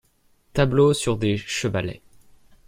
[0.53, 2.01] Tableaux sur des chevalets.